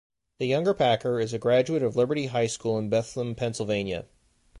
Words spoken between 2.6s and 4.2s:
in Bethlehem, Pennsylvania.